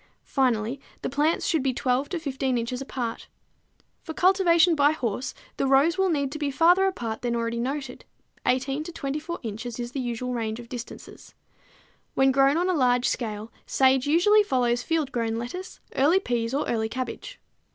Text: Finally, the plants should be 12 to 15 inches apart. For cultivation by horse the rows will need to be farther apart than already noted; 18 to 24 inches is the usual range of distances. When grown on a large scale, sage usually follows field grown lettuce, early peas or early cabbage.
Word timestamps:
Finally, 0.25 0.81
the 1.03 1.11
plants 1.11 1.45
should 1.45 1.61
be 1.61 1.75
12 1.75 2.09
to 2.09 2.17
15 2.17 2.57
inches 2.57 2.81
apart. 2.81 3.27
For 4.01 4.15
cultivation 4.15 4.73
by 4.73 4.93
horse 4.93 5.35
the 5.57 5.67
rows 5.67 5.95
will 5.99 6.09
need 6.09 6.31
to 6.31 6.39
be 6.39 6.49
farther 6.49 6.87
apart 6.87 7.21
than 7.21 7.35
already 7.35 7.59
noted; 7.59 8.03
18 8.43 8.83
to 8.85 8.91
24 8.91 9.39
inches 9.43 9.79
is 9.79 9.91
the 9.91 9.99
usual 9.99 10.33
range 10.33 10.59
of 10.59 10.69
distances. 10.69 11.35
When 12.15 12.31
grown 12.31 12.57
on 12.57 12.67
a 12.67 12.73
large 12.73 13.07
scale, 13.07 13.51
sage 13.67 14.07
usually 14.07 14.41
follows 14.41 14.81
field 14.81 15.11
grown 15.11 15.35
lettuce, 15.35 15.79
early 15.95 16.19
peas 16.19 16.51
or 16.51 16.67
early 16.67 16.89
cabbage. 16.89 17.39